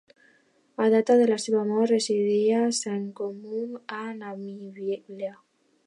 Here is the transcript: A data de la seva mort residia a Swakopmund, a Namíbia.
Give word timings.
A 0.83 0.87
data 0.93 1.13
de 1.19 1.27
la 1.31 1.37
seva 1.43 1.61
mort 1.73 1.91
residia 1.93 2.63
a 2.69 2.73
Swakopmund, 2.79 3.79
a 4.01 4.05
Namíbia. 4.25 5.37